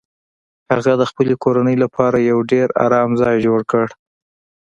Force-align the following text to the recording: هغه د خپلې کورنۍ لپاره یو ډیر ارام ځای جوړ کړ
هغه 0.71 0.91
د 1.01 1.03
خپلې 1.09 1.33
کورنۍ 1.43 1.75
لپاره 1.83 2.17
یو 2.29 2.39
ډیر 2.51 2.67
ارام 2.85 3.09
ځای 3.21 3.35
جوړ 3.45 3.59
کړ 3.71 3.85